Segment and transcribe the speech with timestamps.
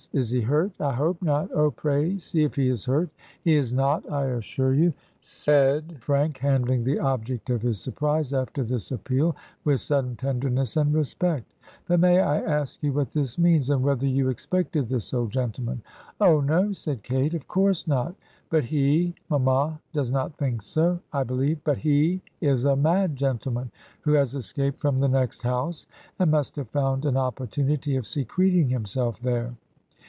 [0.13, 0.71] Is he hurt?
[0.81, 3.11] I hope not— oh, pray, see if he is hurt.'
[3.43, 6.03] 'He is not, I assure you,' ^T« 129 Digitized by VjOOQIC HEROINES OF FICTION said
[6.03, 11.87] Franks handling the object 6f his surprise, after this appeal, with sudden tenderness and respect....*
[11.87, 15.83] But may I ask you what this means, and whether you expected this old gentleman?'
[16.19, 18.15] 'Oh, no,' said Kate; 'of course not;
[18.49, 23.71] but he— ^mamma does not think so, 1 believe— but he is a mad gentleman
[24.01, 25.85] who has escaped from the next house,
[26.17, 29.53] and must have fotmd an oppor tunity of secreting himself there.'